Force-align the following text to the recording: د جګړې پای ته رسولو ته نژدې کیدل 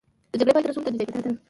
د 0.31 0.33
جګړې 0.39 0.53
پای 0.55 0.61
ته 0.63 0.67
رسولو 0.69 0.85
ته 0.85 0.91
نژدې 0.93 1.05
کیدل 1.07 1.33